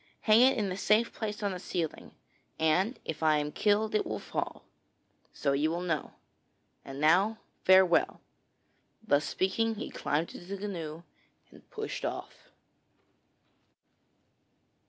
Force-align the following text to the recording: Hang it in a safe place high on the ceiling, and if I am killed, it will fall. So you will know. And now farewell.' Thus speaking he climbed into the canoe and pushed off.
Hang 0.21 0.41
it 0.41 0.57
in 0.57 0.71
a 0.71 0.77
safe 0.77 1.13
place 1.13 1.41
high 1.41 1.45
on 1.45 1.51
the 1.53 1.59
ceiling, 1.59 2.15
and 2.57 2.97
if 3.05 3.21
I 3.21 3.37
am 3.37 3.51
killed, 3.51 3.93
it 3.93 4.03
will 4.03 4.17
fall. 4.17 4.63
So 5.31 5.51
you 5.51 5.69
will 5.69 5.81
know. 5.83 6.13
And 6.83 6.99
now 6.99 7.37
farewell.' 7.65 8.19
Thus 9.03 9.25
speaking 9.25 9.75
he 9.75 9.91
climbed 9.91 10.33
into 10.33 10.47
the 10.47 10.57
canoe 10.57 11.03
and 11.51 11.69
pushed 11.69 12.03
off. 12.03 12.49